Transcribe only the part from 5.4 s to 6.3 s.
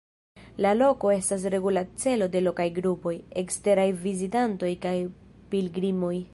pilgrimoj.